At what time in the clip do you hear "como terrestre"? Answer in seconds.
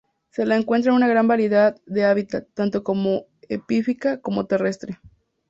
4.19-4.99